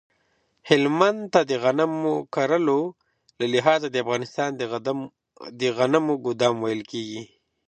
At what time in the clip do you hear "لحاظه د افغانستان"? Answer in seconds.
3.53-4.49